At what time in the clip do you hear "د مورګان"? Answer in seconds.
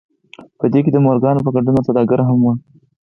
0.93-1.35